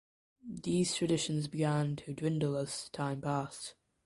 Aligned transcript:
These 0.49 0.95
traditions 0.95 1.47
began 1.47 1.95
to 1.97 2.13
dwindle 2.15 2.57
as 2.57 2.89
time 2.89 3.21
passed. 3.21 3.75